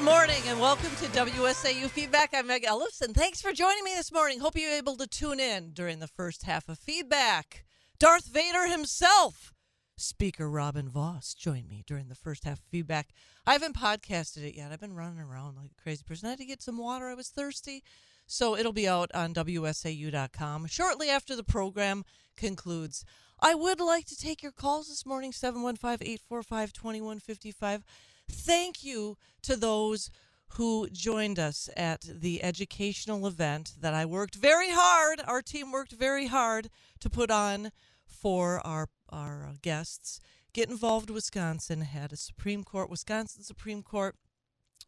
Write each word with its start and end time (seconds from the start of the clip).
Good 0.00 0.06
morning 0.06 0.42
and 0.46 0.58
welcome 0.58 0.88
to 0.96 1.04
WSAU 1.08 1.90
Feedback. 1.90 2.30
I'm 2.32 2.46
Meg 2.46 2.64
Ellefson, 2.64 3.02
and 3.02 3.14
thanks 3.14 3.42
for 3.42 3.52
joining 3.52 3.84
me 3.84 3.94
this 3.94 4.10
morning. 4.10 4.40
Hope 4.40 4.56
you're 4.56 4.72
able 4.72 4.96
to 4.96 5.06
tune 5.06 5.38
in 5.38 5.72
during 5.72 5.98
the 5.98 6.08
first 6.08 6.44
half 6.44 6.70
of 6.70 6.78
Feedback. 6.78 7.66
Darth 7.98 8.24
Vader 8.24 8.66
himself, 8.66 9.52
Speaker 9.98 10.48
Robin 10.48 10.88
Vos, 10.88 11.34
joined 11.34 11.68
me 11.68 11.84
during 11.86 12.08
the 12.08 12.14
first 12.14 12.44
half 12.44 12.60
of 12.60 12.64
Feedback. 12.70 13.10
I 13.46 13.52
haven't 13.52 13.76
podcasted 13.76 14.38
it 14.38 14.56
yet. 14.56 14.72
I've 14.72 14.80
been 14.80 14.96
running 14.96 15.20
around 15.20 15.56
like 15.56 15.72
a 15.78 15.82
crazy 15.82 16.02
person. 16.02 16.28
I 16.28 16.30
had 16.30 16.38
to 16.38 16.46
get 16.46 16.62
some 16.62 16.78
water. 16.78 17.10
I 17.10 17.14
was 17.14 17.28
thirsty. 17.28 17.84
So 18.26 18.56
it'll 18.56 18.72
be 18.72 18.88
out 18.88 19.10
on 19.12 19.34
WSAU.com 19.34 20.66
shortly 20.68 21.10
after 21.10 21.36
the 21.36 21.44
program 21.44 22.04
concludes. 22.38 23.04
I 23.38 23.54
would 23.54 23.80
like 23.80 24.06
to 24.06 24.16
take 24.16 24.42
your 24.42 24.52
calls 24.52 24.88
this 24.88 25.04
morning, 25.04 25.32
715 25.32 26.08
845 26.08 26.72
2155. 26.72 27.84
Thank 28.30 28.82
you 28.84 29.16
to 29.42 29.56
those 29.56 30.10
who 30.54 30.88
joined 30.90 31.38
us 31.38 31.68
at 31.76 32.02
the 32.02 32.42
educational 32.42 33.26
event 33.26 33.74
that 33.80 33.94
I 33.94 34.04
worked 34.04 34.34
very 34.34 34.70
hard. 34.70 35.20
Our 35.26 35.42
team 35.42 35.70
worked 35.70 35.92
very 35.92 36.26
hard 36.26 36.70
to 37.00 37.10
put 37.10 37.30
on 37.30 37.70
for 38.06 38.64
our 38.66 38.88
our 39.08 39.54
guests. 39.62 40.20
Get 40.52 40.68
Involved 40.68 41.10
Wisconsin 41.10 41.82
had 41.82 42.12
a 42.12 42.16
Supreme 42.16 42.64
Court, 42.64 42.90
Wisconsin 42.90 43.42
Supreme 43.42 43.82
Court 43.82 44.16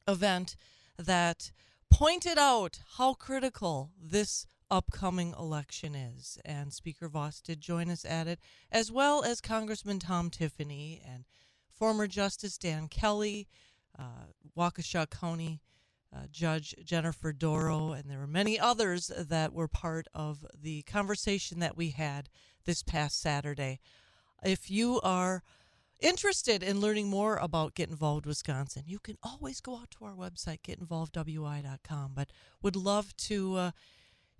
event 0.09 0.57
that 0.98 1.53
pointed 1.91 2.39
out 2.39 2.81
how 2.97 3.15
critical 3.15 3.91
this 4.01 4.47
upcoming 4.70 5.35
election 5.39 5.95
is. 5.95 6.39
And 6.45 6.73
Speaker 6.73 7.09
Vos 7.09 7.41
did 7.41 7.61
join 7.61 7.91
us 7.91 8.05
at 8.05 8.27
it, 8.27 8.41
as 8.70 8.91
well 8.91 9.23
as 9.23 9.41
Congressman 9.41 9.98
Tom 9.98 10.31
Tiffany 10.31 11.03
and 11.07 11.25
former 11.83 12.07
Justice 12.07 12.57
Dan 12.59 12.87
Kelly, 12.87 13.49
uh, 13.99 14.27
Waukesha 14.57 15.11
County 15.11 15.61
uh, 16.15 16.27
Judge 16.31 16.77
Jennifer 16.85 17.33
Dorow, 17.33 17.91
and 17.91 18.09
there 18.09 18.21
were 18.21 18.29
many 18.29 18.57
others 18.57 19.11
that 19.19 19.53
were 19.53 19.67
part 19.67 20.07
of 20.15 20.47
the 20.57 20.83
conversation 20.83 21.59
that 21.59 21.77
we 21.77 21.91
had 21.91 22.29
this 22.67 22.85
past 22.85 23.21
Saturday. 23.21 23.81
If 24.45 24.71
you 24.71 25.01
are 25.03 25.43
interested 25.99 26.63
in 26.63 26.81
learning 26.81 27.09
more 27.09 27.35
about 27.39 27.75
Get 27.75 27.91
Involved 27.91 28.27
Wisconsin, 28.27 28.85
you 28.87 29.01
can 29.01 29.19
always 29.21 29.61
go 29.61 29.75
out 29.79 29.91
to 29.99 30.05
our 30.05 30.15
website, 30.15 30.61
getinvolvedwi.com. 30.63 32.13
But 32.15 32.31
would 32.63 32.77
love 32.77 33.17
to 33.17 33.57
uh, 33.57 33.71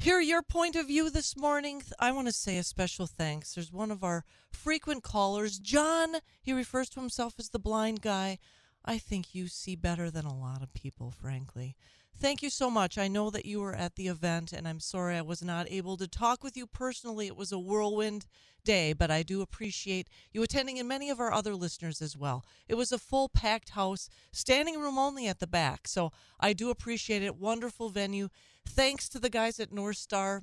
hear 0.03 0.19
your 0.19 0.43
point 0.43 0.75
of 0.75 0.89
view 0.89 1.11
this 1.11 1.37
morning. 1.37 1.81
I 2.01 2.11
want 2.11 2.27
to 2.27 2.33
say 2.33 2.59
a 2.59 2.65
special 2.65 3.07
thanks. 3.07 3.55
There's 3.55 3.73
one 3.73 3.93
of 3.93 4.03
our 4.03 4.25
frequent 4.51 5.05
callers, 5.05 5.61
John. 5.61 6.17
He 6.43 6.53
refers 6.53 6.89
to 6.91 7.01
himself 7.01 7.35
as 7.39 7.51
the 7.51 7.61
blind 7.61 8.03
guy. 8.03 8.41
I 8.85 8.99
think 8.99 9.33
you 9.33 9.47
see 9.47 9.77
better 9.77 10.11
than 10.11 10.25
a 10.25 10.37
lot 10.37 10.61
of 10.61 10.75
people, 10.75 11.13
frankly. 11.13 11.77
Thank 12.19 12.43
you 12.43 12.51
so 12.51 12.71
much. 12.71 12.99
I 12.99 13.09
know 13.09 13.31
that 13.31 13.47
you 13.47 13.61
were 13.61 13.75
at 13.75 13.97
the 13.97 14.07
event, 14.07 14.53
and 14.53 14.69
I'm 14.69 14.79
sorry 14.79 15.17
I 15.17 15.23
was 15.23 15.43
not 15.43 15.71
able 15.71 15.97
to 15.97 16.07
talk 16.07 16.45
with 16.45 16.57
you 16.57 16.67
personally. 16.67 17.27
It 17.27 17.37
was 17.37 17.51
a 17.51 17.59
whirlwind 17.59 18.27
day, 18.65 18.93
but 18.93 19.11
I 19.11 19.23
do 19.23 19.41
appreciate 19.41 20.09
you 20.33 20.43
attending 20.43 20.79
and 20.79 20.89
many 20.89 21.11
of 21.11 21.19
our 21.19 21.33
other 21.33 21.55
listeners 21.55 22.01
as 22.01 22.17
well. 22.17 22.45
It 22.69 22.77
was 22.77 22.93
a 22.93 22.99
full 22.99 23.29
packed 23.29 23.71
house, 23.71 24.09
standing 24.31 24.81
room 24.81 24.99
only 24.99 25.27
at 25.27 25.41
the 25.41 25.47
back. 25.47 25.89
So 25.89 26.13
I 26.39 26.53
do 26.53 26.71
appreciate 26.71 27.23
it. 27.23 27.37
Wonderful 27.37 27.89
venue. 27.89 28.29
Thanks 28.65 29.09
to 29.11 29.19
the 29.19 29.31
guys 29.31 29.59
at 29.59 29.73
North 29.73 29.97
Star 29.97 30.43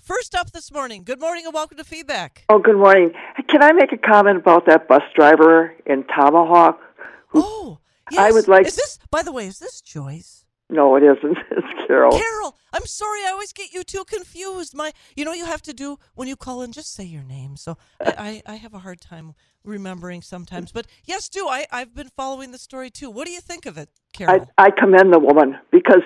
First 0.00 0.34
up 0.34 0.50
this 0.52 0.72
morning, 0.72 1.04
good 1.04 1.20
morning 1.20 1.44
and 1.44 1.52
welcome 1.52 1.76
to 1.76 1.84
Feedback. 1.84 2.44
Oh, 2.48 2.58
good 2.58 2.76
morning. 2.76 3.12
Can 3.48 3.62
I 3.62 3.72
make 3.72 3.92
a 3.92 3.98
comment 3.98 4.38
about 4.38 4.64
that 4.64 4.88
bus 4.88 5.02
driver 5.14 5.74
in 5.84 6.04
Tomahawk? 6.04 6.80
Who, 7.28 7.42
oh, 7.44 7.78
yes. 8.10 8.18
I 8.18 8.32
would 8.32 8.48
like. 8.48 8.66
Is 8.66 8.76
this, 8.76 8.98
by 9.10 9.22
the 9.22 9.30
way, 9.30 9.46
is 9.46 9.58
this 9.58 9.82
Joyce? 9.82 10.46
No, 10.70 10.96
it 10.96 11.02
isn't. 11.02 11.36
It's 11.50 11.86
Carol. 11.86 12.18
Carol, 12.18 12.56
I'm 12.72 12.86
sorry. 12.86 13.20
I 13.26 13.30
always 13.32 13.52
get 13.52 13.74
you 13.74 13.82
two 13.82 14.04
confused. 14.04 14.74
My, 14.74 14.92
you 15.16 15.24
know, 15.24 15.32
you 15.34 15.44
have 15.44 15.60
to 15.62 15.74
do 15.74 15.98
when 16.14 16.28
you 16.28 16.36
call 16.36 16.62
in. 16.62 16.72
Just 16.72 16.94
say 16.94 17.04
your 17.04 17.24
name. 17.24 17.56
So 17.56 17.76
I, 18.00 18.04
uh, 18.04 18.12
I, 18.16 18.42
I 18.46 18.54
have 18.54 18.72
a 18.72 18.78
hard 18.78 19.02
time 19.02 19.34
remembering 19.64 20.22
sometimes. 20.22 20.72
But 20.72 20.86
yes, 21.04 21.28
do 21.28 21.46
I? 21.46 21.66
I've 21.70 21.94
been 21.94 22.10
following 22.16 22.52
the 22.52 22.58
story 22.58 22.88
too. 22.88 23.10
What 23.10 23.26
do 23.26 23.32
you 23.32 23.40
think 23.40 23.66
of 23.66 23.76
it, 23.76 23.90
Carol? 24.14 24.46
I, 24.56 24.66
I 24.66 24.70
commend 24.70 25.12
the 25.12 25.18
woman 25.18 25.58
because 25.70 26.02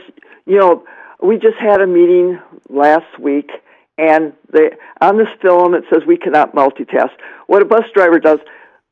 you 0.46 0.58
know 0.58 0.84
we 1.22 1.36
just 1.36 1.58
had 1.60 1.80
a 1.80 1.86
meeting 1.86 2.40
last 2.68 3.20
week 3.20 3.50
and 3.98 4.32
they 4.52 4.70
on 5.00 5.18
this 5.18 5.28
film 5.40 5.74
it 5.74 5.84
says 5.92 6.02
we 6.06 6.16
cannot 6.16 6.54
multitask. 6.54 7.10
What 7.46 7.62
a 7.62 7.64
bus 7.64 7.84
driver 7.94 8.18
does, 8.18 8.38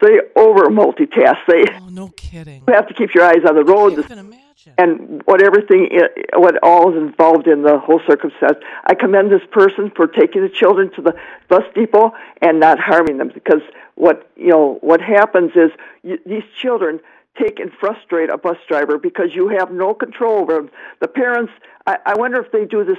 they 0.01 0.21
over 0.37 0.67
multitask. 0.67 1.39
They 1.47 1.65
oh, 1.81 1.89
no 1.91 2.09
kidding. 2.09 2.63
You 2.67 2.75
have 2.75 2.89
to 2.89 2.95
keep 2.95 3.15
your 3.15 3.25
eyes 3.25 3.45
on 3.49 3.55
the 3.55 3.65
road. 3.65 3.99
I 3.99 4.03
can 4.03 4.19
imagine. 4.19 4.43
And 4.79 5.23
what 5.25 5.43
everything, 5.43 5.91
what 6.35 6.57
all 6.63 6.93
is 6.93 6.97
involved 6.97 7.49
in 7.49 7.63
the 7.63 7.79
whole 7.79 8.01
circumstance. 8.07 8.59
I 8.85 8.95
commend 8.95 9.33
this 9.33 9.43
person 9.51 9.91
for 9.95 10.07
taking 10.07 10.43
the 10.43 10.49
children 10.49 10.91
to 10.95 11.03
the 11.03 11.15
bus 11.49 11.65
depot 11.75 12.13
and 12.41 12.61
not 12.61 12.79
harming 12.79 13.19
them 13.19 13.31
because 13.35 13.63
what 13.97 14.31
you 14.37 14.49
know 14.49 14.79
what 14.81 15.01
happens 15.01 15.53
is 15.57 15.71
you, 16.03 16.19
these 16.27 16.45
children 16.61 17.01
take 17.41 17.59
and 17.59 17.73
frustrate 17.73 18.31
a 18.31 18.37
bus 18.37 18.57
driver 18.69 18.99
because 18.99 19.35
you 19.35 19.49
have 19.49 19.73
no 19.73 19.95
control 19.95 20.43
over 20.43 20.55
them. 20.55 20.71
The 21.01 21.09
parents, 21.09 21.53
I, 21.87 21.97
I 22.07 22.15
wonder 22.17 22.41
if 22.41 22.53
they 22.53 22.65
do 22.65 22.85
this 22.85 22.99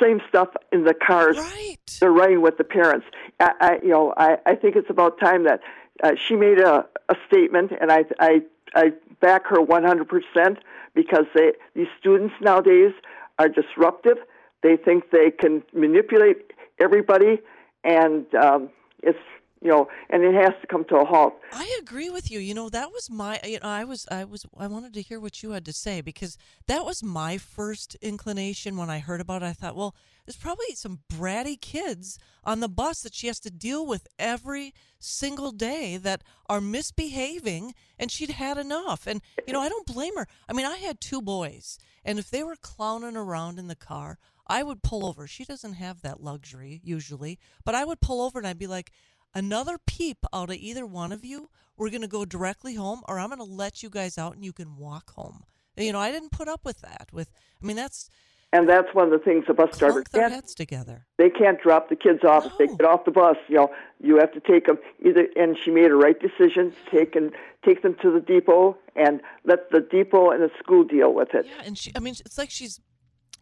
same 0.00 0.20
stuff 0.28 0.48
in 0.72 0.84
the 0.84 0.94
cars 0.94 1.36
right. 1.36 1.76
they're 2.00 2.12
riding 2.12 2.42
with 2.42 2.58
the 2.58 2.64
parents. 2.64 3.06
I, 3.40 3.52
I 3.60 3.78
you 3.82 3.90
know, 3.90 4.14
I, 4.16 4.38
I 4.46 4.54
think 4.54 4.76
it's 4.76 4.90
about 4.90 5.18
time 5.18 5.44
that 5.44 5.60
uh, 6.02 6.12
she 6.16 6.34
made 6.34 6.58
a, 6.58 6.86
a 7.08 7.14
statement, 7.26 7.72
and 7.80 7.92
I, 7.92 8.04
I, 8.18 8.42
I 8.74 8.92
back 9.20 9.46
her 9.46 9.58
100% 9.58 10.56
because 10.94 11.24
they, 11.34 11.52
these 11.74 11.86
students 11.98 12.34
nowadays 12.40 12.92
are 13.38 13.48
disruptive. 13.48 14.18
They 14.62 14.76
think 14.76 15.10
they 15.10 15.30
can 15.30 15.62
manipulate 15.72 16.52
everybody, 16.78 17.40
and 17.84 18.26
um, 18.34 18.70
it's 19.02 19.18
you 19.64 19.70
know, 19.70 19.88
and 20.10 20.22
it 20.22 20.34
has 20.34 20.52
to 20.60 20.66
come 20.66 20.84
to 20.84 20.96
a 20.96 21.06
halt. 21.06 21.32
I 21.50 21.78
agree 21.80 22.10
with 22.10 22.30
you. 22.30 22.38
You 22.38 22.52
know, 22.52 22.68
that 22.68 22.92
was 22.92 23.08
my, 23.08 23.40
you 23.42 23.58
know, 23.60 23.66
I 23.66 23.84
was, 23.84 24.06
I 24.10 24.24
was, 24.24 24.44
I 24.58 24.66
wanted 24.66 24.92
to 24.92 25.02
hear 25.02 25.18
what 25.18 25.42
you 25.42 25.52
had 25.52 25.64
to 25.64 25.72
say 25.72 26.02
because 26.02 26.36
that 26.66 26.84
was 26.84 27.02
my 27.02 27.38
first 27.38 27.94
inclination 28.02 28.76
when 28.76 28.90
I 28.90 28.98
heard 28.98 29.22
about 29.22 29.42
it. 29.42 29.46
I 29.46 29.52
thought, 29.54 29.74
well, 29.74 29.96
there's 30.26 30.36
probably 30.36 30.74
some 30.74 31.00
bratty 31.10 31.58
kids 31.58 32.18
on 32.44 32.60
the 32.60 32.68
bus 32.68 33.00
that 33.02 33.14
she 33.14 33.26
has 33.26 33.40
to 33.40 33.50
deal 33.50 33.86
with 33.86 34.06
every 34.18 34.74
single 34.98 35.50
day 35.50 35.96
that 35.96 36.22
are 36.46 36.60
misbehaving, 36.60 37.74
and 37.98 38.10
she'd 38.10 38.30
had 38.30 38.58
enough. 38.58 39.06
And, 39.06 39.22
you 39.46 39.54
know, 39.54 39.60
I 39.62 39.70
don't 39.70 39.86
blame 39.86 40.16
her. 40.16 40.26
I 40.46 40.52
mean, 40.52 40.66
I 40.66 40.76
had 40.76 41.00
two 41.00 41.22
boys, 41.22 41.78
and 42.04 42.18
if 42.18 42.30
they 42.30 42.42
were 42.42 42.56
clowning 42.56 43.16
around 43.16 43.58
in 43.58 43.68
the 43.68 43.74
car, 43.74 44.18
I 44.46 44.62
would 44.62 44.82
pull 44.82 45.06
over. 45.06 45.26
She 45.26 45.44
doesn't 45.44 45.74
have 45.74 46.02
that 46.02 46.22
luxury 46.22 46.80
usually, 46.84 47.38
but 47.64 47.74
I 47.74 47.84
would 47.86 48.02
pull 48.02 48.20
over 48.20 48.38
and 48.38 48.46
I'd 48.46 48.58
be 48.58 48.66
like, 48.66 48.92
another 49.34 49.78
peep 49.86 50.18
out 50.32 50.50
of 50.50 50.56
either 50.56 50.86
one 50.86 51.12
of 51.12 51.24
you, 51.24 51.50
we're 51.76 51.90
going 51.90 52.02
to 52.02 52.08
go 52.08 52.24
directly 52.24 52.74
home, 52.74 53.02
or 53.08 53.18
I'm 53.18 53.28
going 53.28 53.38
to 53.38 53.44
let 53.44 53.82
you 53.82 53.90
guys 53.90 54.18
out 54.18 54.34
and 54.34 54.44
you 54.44 54.52
can 54.52 54.76
walk 54.76 55.12
home. 55.12 55.44
You 55.76 55.92
know, 55.92 56.00
I 56.00 56.12
didn't 56.12 56.30
put 56.30 56.48
up 56.48 56.64
with 56.64 56.80
that. 56.82 57.08
With, 57.12 57.30
I 57.60 57.66
mean, 57.66 57.76
that's 57.76 58.08
and 58.54 58.68
that's 58.68 58.94
one 58.94 59.06
of 59.06 59.10
the 59.10 59.18
things 59.18 59.46
the 59.48 59.54
bus 59.54 59.76
driver 59.76 60.04
can't. 60.04 60.32
heads 60.32 60.54
together. 60.54 61.06
They 61.18 61.28
can't 61.28 61.60
drop 61.60 61.88
the 61.88 61.96
kids 61.96 62.22
off 62.22 62.44
no. 62.44 62.50
if 62.52 62.58
they 62.58 62.66
get 62.68 62.86
off 62.86 63.04
the 63.04 63.10
bus. 63.10 63.36
You 63.48 63.56
know, 63.56 63.72
you 64.00 64.18
have 64.18 64.32
to 64.32 64.40
take 64.40 64.66
them 64.66 64.78
either. 65.04 65.26
And 65.34 65.58
she 65.58 65.72
made 65.72 65.90
a 65.90 65.96
right 65.96 66.16
decision 66.20 66.70
to 66.70 66.96
take 66.96 67.16
and 67.16 67.32
take 67.64 67.82
them 67.82 67.96
to 68.02 68.12
the 68.12 68.20
depot 68.20 68.78
and 68.94 69.20
let 69.44 69.70
the 69.70 69.80
depot 69.80 70.30
and 70.30 70.40
the 70.40 70.50
school 70.60 70.84
deal 70.84 71.12
with 71.12 71.34
it. 71.34 71.46
Yeah, 71.46 71.66
and 71.66 71.76
she. 71.76 71.90
I 71.96 71.98
mean, 71.98 72.14
it's 72.24 72.38
like 72.38 72.50
she's 72.50 72.80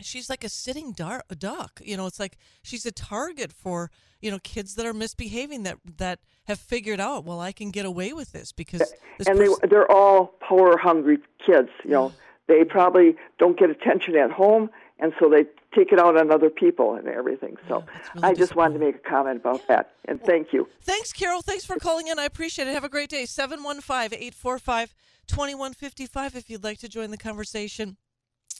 she's 0.04 0.30
like 0.30 0.44
a 0.44 0.48
sitting 0.48 0.92
dar- 0.92 1.24
duck. 1.38 1.80
You 1.84 1.96
know, 1.96 2.06
it's 2.06 2.20
like 2.20 2.38
she's 2.62 2.86
a 2.86 2.92
target 2.92 3.52
for 3.52 3.90
you 4.22 4.30
know 4.30 4.38
kids 4.38 4.76
that 4.76 4.86
are 4.86 4.94
misbehaving 4.94 5.64
that 5.64 5.78
that 5.98 6.20
have 6.44 6.58
figured 6.58 7.00
out 7.00 7.24
well 7.24 7.40
I 7.40 7.52
can 7.52 7.70
get 7.70 7.84
away 7.84 8.12
with 8.12 8.32
this 8.32 8.52
because 8.52 8.92
this 9.18 9.28
and 9.28 9.38
they 9.38 9.48
they're 9.68 9.90
all 9.90 10.34
power 10.48 10.78
hungry 10.78 11.18
kids 11.44 11.68
you 11.84 11.90
know. 11.90 12.12
They 12.48 12.64
probably 12.64 13.16
don't 13.38 13.58
get 13.58 13.70
attention 13.70 14.16
at 14.16 14.32
home 14.32 14.68
and 14.98 15.12
so 15.18 15.28
they 15.28 15.44
take 15.74 15.92
it 15.92 15.98
out 15.98 16.16
on 16.16 16.30
other 16.30 16.50
people 16.50 16.94
and 16.94 17.08
everything. 17.08 17.56
So 17.68 17.84
yeah, 17.86 18.10
really 18.14 18.28
I 18.28 18.34
just 18.34 18.56
wanted 18.56 18.74
to 18.74 18.80
make 18.84 18.96
a 18.96 18.98
comment 18.98 19.36
about 19.36 19.66
that 19.68 19.94
and 20.04 20.18
well, 20.20 20.26
thank 20.26 20.52
you. 20.52 20.68
thanks 20.80 21.12
Carol. 21.12 21.42
Thanks 21.42 21.64
for 21.64 21.76
calling 21.76 22.08
in. 22.08 22.18
I 22.18 22.24
appreciate 22.24 22.68
it. 22.68 22.74
Have 22.74 22.84
a 22.84 22.88
great 22.88 23.10
day. 23.10 23.26
715 23.26 24.18
845 24.18 24.94
2155 25.28 26.36
if 26.36 26.50
you'd 26.50 26.64
like 26.64 26.78
to 26.78 26.88
join 26.88 27.10
the 27.10 27.16
conversation. 27.16 27.96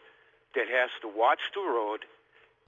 that 0.56 0.68
has 0.68 0.90
to 1.02 1.08
watch 1.08 1.40
the 1.56 1.64
road 1.64 2.04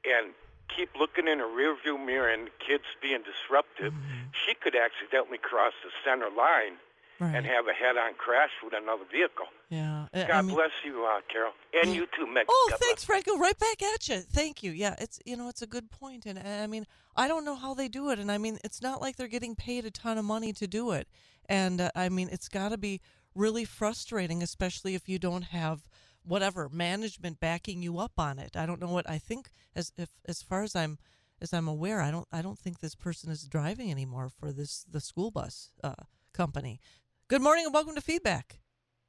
and 0.07 0.31
keep 0.67 0.89
looking 0.97 1.27
in 1.27 1.39
a 1.39 1.43
rearview 1.43 2.03
mirror 2.03 2.29
and 2.29 2.49
kids 2.59 2.85
being 3.01 3.21
disruptive, 3.23 3.93
mm-hmm. 3.93 4.31
she 4.45 4.53
could 4.55 4.75
accidentally 4.75 5.37
cross 5.37 5.73
the 5.83 5.91
center 6.03 6.29
line 6.35 6.77
right. 7.19 7.35
and 7.35 7.45
have 7.45 7.67
a 7.67 7.73
head-on 7.73 8.13
crash 8.15 8.51
with 8.63 8.73
another 8.73 9.03
vehicle. 9.11 9.45
Yeah. 9.69 10.07
God 10.13 10.29
I 10.29 10.41
mean, 10.41 10.55
bless 10.55 10.71
you, 10.83 11.05
uh, 11.05 11.21
Carol, 11.31 11.53
and 11.73 11.91
yeah. 11.91 12.01
you 12.01 12.07
too, 12.15 12.27
Meg. 12.27 12.45
Oh, 12.49 12.67
God 12.71 12.79
thanks, 12.79 13.03
Franco. 13.03 13.37
Right 13.37 13.57
back 13.57 13.81
at 13.81 14.07
you. 14.09 14.19
Thank 14.19 14.63
you. 14.63 14.71
Yeah, 14.71 14.95
it's 14.99 15.19
you 15.25 15.35
know 15.35 15.49
it's 15.49 15.61
a 15.61 15.67
good 15.67 15.89
point, 15.89 16.25
and 16.25 16.39
I 16.39 16.67
mean 16.67 16.85
I 17.15 17.27
don't 17.27 17.45
know 17.45 17.55
how 17.55 17.73
they 17.73 17.87
do 17.87 18.09
it, 18.11 18.19
and 18.19 18.31
I 18.31 18.37
mean 18.37 18.59
it's 18.63 18.81
not 18.81 19.01
like 19.01 19.15
they're 19.15 19.27
getting 19.27 19.55
paid 19.55 19.85
a 19.85 19.91
ton 19.91 20.17
of 20.17 20.25
money 20.25 20.53
to 20.53 20.67
do 20.67 20.91
it, 20.91 21.07
and 21.47 21.81
uh, 21.81 21.91
I 21.95 22.09
mean 22.09 22.29
it's 22.31 22.47
got 22.47 22.69
to 22.69 22.77
be 22.77 23.01
really 23.33 23.65
frustrating, 23.65 24.41
especially 24.41 24.95
if 24.95 25.09
you 25.09 25.19
don't 25.19 25.43
have 25.43 25.85
whatever 26.25 26.69
management 26.69 27.39
backing 27.39 27.81
you 27.81 27.99
up 27.99 28.13
on 28.17 28.39
it. 28.39 28.55
I 28.55 28.65
don't 28.65 28.81
know 28.81 28.91
what 28.91 29.09
I 29.09 29.17
think 29.17 29.49
as 29.75 29.91
if 29.97 30.09
as 30.25 30.41
far 30.41 30.63
as 30.63 30.75
I'm 30.75 30.97
as 31.41 31.53
I'm 31.53 31.67
aware, 31.67 32.01
I 32.01 32.11
don't 32.11 32.27
I 32.31 32.41
don't 32.41 32.59
think 32.59 32.79
this 32.79 32.95
person 32.95 33.31
is 33.31 33.43
driving 33.43 33.91
anymore 33.91 34.29
for 34.29 34.51
this 34.51 34.85
the 34.89 35.01
school 35.01 35.31
bus 35.31 35.71
uh, 35.83 35.93
company. 36.33 36.79
Good 37.27 37.41
morning 37.41 37.65
and 37.65 37.73
welcome 37.73 37.95
to 37.95 38.01
Feedback. 38.01 38.59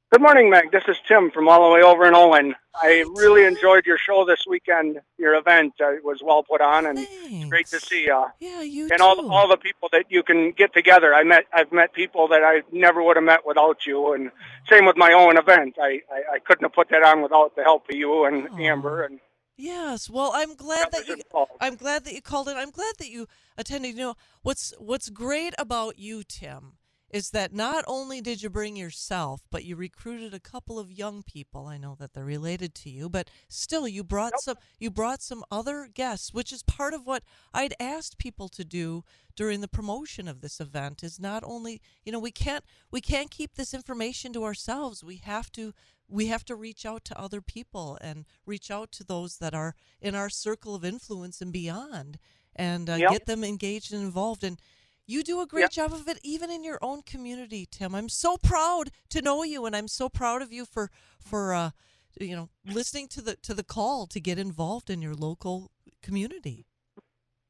Good 0.09 0.21
morning, 0.21 0.49
Meg. 0.49 0.71
This 0.71 0.85
is 0.87 0.95
Tim 1.05 1.31
from 1.31 1.49
all 1.49 1.67
the 1.67 1.75
way 1.75 1.81
over 1.81 2.07
in 2.07 2.15
Owen. 2.15 2.55
I 2.73 3.03
really 3.15 3.43
enjoyed 3.43 3.85
your 3.85 3.97
show 3.97 4.23
this 4.25 4.45
weekend. 4.47 5.01
Your 5.17 5.35
event 5.35 5.73
uh, 5.83 5.95
was 6.01 6.19
well 6.23 6.43
put 6.43 6.61
on, 6.61 6.85
and 6.85 6.97
it's 6.97 7.49
great 7.49 7.67
to 7.67 7.79
see 7.81 8.05
you. 8.05 8.25
Yeah, 8.39 8.61
you 8.61 8.83
and 8.83 8.99
too. 8.99 9.03
all 9.03 9.29
all 9.29 9.49
the 9.49 9.57
people 9.57 9.89
that 9.91 10.05
you 10.07 10.23
can 10.23 10.53
get 10.53 10.73
together. 10.73 11.13
I 11.13 11.25
met 11.25 11.43
I've 11.53 11.73
met 11.73 11.91
people 11.91 12.29
that 12.29 12.41
I 12.41 12.61
never 12.71 13.03
would 13.03 13.17
have 13.17 13.25
met 13.25 13.45
without 13.45 13.85
you, 13.85 14.13
and 14.13 14.31
same 14.69 14.85
with 14.85 14.95
my 14.95 15.11
own 15.11 15.37
event. 15.37 15.75
I 15.77 15.99
I, 16.09 16.35
I 16.35 16.39
couldn't 16.39 16.63
have 16.63 16.73
put 16.73 16.87
that 16.89 17.03
on 17.03 17.21
without 17.21 17.57
the 17.57 17.63
help 17.63 17.89
of 17.89 17.95
you 17.97 18.23
and. 18.23 18.47
Amber 18.61 19.03
and. 19.03 19.19
Yes, 19.57 20.09
well, 20.09 20.31
I'm 20.33 20.55
glad 20.55 20.91
that, 20.91 21.05
that 21.05 21.07
you. 21.09 21.45
I'm 21.59 21.75
glad 21.75 22.05
that 22.05 22.13
you 22.13 22.21
called 22.21 22.47
in. 22.47 22.55
I'm 22.55 22.71
glad 22.71 22.93
that 22.99 23.09
you 23.09 23.27
attended. 23.57 23.91
You 23.95 23.97
know 23.97 24.15
what's 24.41 24.73
what's 24.77 25.09
great 25.09 25.53
about 25.57 25.99
you, 25.99 26.23
Tim, 26.23 26.76
is 27.09 27.29
that 27.29 27.53
not 27.53 27.85
only 27.87 28.19
did 28.19 28.41
you 28.41 28.49
bring 28.49 28.75
yourself, 28.75 29.41
but 29.49 29.63
you 29.63 29.75
recruited 29.75 30.33
a 30.33 30.39
couple 30.39 30.77
of 30.77 30.91
young 30.91 31.23
people. 31.23 31.65
I 31.65 31.77
know 31.77 31.95
that 31.99 32.13
they're 32.13 32.25
related 32.25 32.75
to 32.75 32.89
you, 32.89 33.07
but 33.09 33.29
still 33.47 33.87
you 33.87 34.03
brought 34.03 34.33
some 34.41 34.57
you 34.77 34.91
brought 34.91 35.21
some 35.21 35.43
other 35.49 35.89
guests, 35.93 36.33
which 36.33 36.51
is 36.51 36.63
part 36.63 36.93
of 36.93 37.05
what 37.05 37.23
I'd 37.53 37.73
asked 37.79 38.17
people 38.17 38.49
to 38.49 38.65
do 38.65 39.03
during 39.35 39.61
the 39.61 39.67
promotion 39.67 40.27
of 40.27 40.41
this 40.41 40.59
event 40.59 41.03
is 41.03 41.19
not 41.19 41.43
only, 41.45 41.81
you 42.03 42.11
know, 42.11 42.19
we 42.19 42.31
can't 42.31 42.65
we 42.91 42.99
can't 42.99 43.31
keep 43.31 43.55
this 43.55 43.73
information 43.73 44.33
to 44.33 44.43
ourselves. 44.43 45.03
We 45.03 45.17
have 45.17 45.51
to 45.53 45.73
we 46.09 46.27
have 46.27 46.43
to 46.45 46.55
reach 46.55 46.85
out 46.85 47.05
to 47.05 47.19
other 47.19 47.41
people 47.41 47.97
and 48.01 48.25
reach 48.45 48.71
out 48.71 48.91
to 48.93 49.03
those 49.03 49.37
that 49.37 49.53
are 49.53 49.75
in 50.01 50.15
our 50.15 50.29
circle 50.29 50.75
of 50.75 50.83
influence 50.83 51.41
and 51.41 51.53
beyond 51.53 52.17
and 52.55 52.89
uh, 52.89 52.95
yep. 52.95 53.11
get 53.11 53.25
them 53.25 53.43
engaged 53.43 53.93
and 53.93 54.03
involved 54.03 54.43
and 54.43 54.59
you 55.07 55.23
do 55.23 55.41
a 55.41 55.47
great 55.47 55.61
yep. 55.61 55.71
job 55.71 55.93
of 55.93 56.07
it, 56.07 56.19
even 56.21 56.51
in 56.51 56.63
your 56.63 56.77
own 56.81 57.01
community, 57.01 57.67
Tim. 57.69 57.95
I'm 57.95 58.09
so 58.09 58.37
proud 58.37 58.91
to 59.09 59.21
know 59.21 59.43
you, 59.43 59.65
and 59.65 59.75
I'm 59.75 59.87
so 59.87 60.09
proud 60.09 60.41
of 60.41 60.51
you 60.51 60.65
for 60.65 60.91
for 61.19 61.53
uh, 61.53 61.71
you 62.19 62.35
know 62.35 62.49
listening 62.65 63.07
to 63.09 63.21
the 63.21 63.35
to 63.37 63.53
the 63.53 63.63
call 63.63 64.05
to 64.07 64.19
get 64.19 64.37
involved 64.37 64.89
in 64.89 65.01
your 65.01 65.15
local 65.15 65.71
community. 66.03 66.65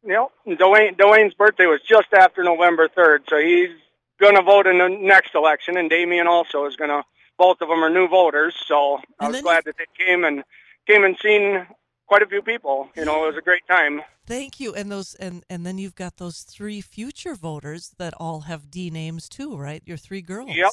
Yep, 0.03 0.29
Dwayne 0.47 0.95
Dwayne's 0.95 1.33
birthday 1.33 1.65
was 1.65 1.81
just 1.81 2.13
after 2.13 2.43
November 2.43 2.87
third, 2.87 3.23
so 3.27 3.37
he's 3.39 3.71
going 4.19 4.35
to 4.35 4.43
vote 4.43 4.67
in 4.67 4.77
the 4.77 4.87
next 4.87 5.35
election, 5.35 5.77
and 5.77 5.89
Damien 5.89 6.27
also 6.27 6.65
is 6.65 6.75
going 6.75 6.91
to. 6.91 7.03
Both 7.39 7.61
of 7.61 7.69
them 7.69 7.83
are 7.83 7.89
new 7.91 8.07
voters, 8.07 8.55
so 8.65 8.99
I 9.19 9.29
was 9.29 9.41
glad 9.43 9.65
that 9.65 9.75
they 9.77 9.85
came 10.03 10.23
and 10.23 10.43
came 10.87 11.03
and 11.03 11.15
seen 11.21 11.67
quite 12.07 12.23
a 12.23 12.25
few 12.25 12.41
people. 12.41 12.89
You 12.95 13.05
know, 13.05 13.25
it 13.25 13.27
was 13.27 13.37
a 13.37 13.43
great 13.43 13.61
time. 13.67 14.01
Thank 14.27 14.59
you. 14.59 14.75
And 14.75 14.91
those 14.91 15.15
and 15.15 15.43
and 15.49 15.65
then 15.65 15.77
you've 15.77 15.95
got 15.95 16.17
those 16.17 16.41
three 16.41 16.81
future 16.81 17.33
voters 17.33 17.93
that 17.97 18.13
all 18.17 18.41
have 18.41 18.69
D 18.69 18.89
names 18.89 19.29
too, 19.29 19.55
right? 19.55 19.81
Your 19.85 19.97
three 19.97 20.21
girls. 20.21 20.49
Yep. 20.49 20.71